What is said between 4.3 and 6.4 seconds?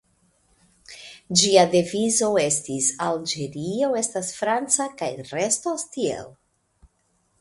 franca kaj restos tiel".